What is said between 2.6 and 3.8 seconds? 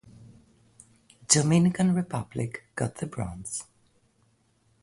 got the bronze.